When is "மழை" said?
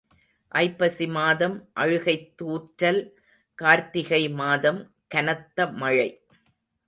5.67-6.25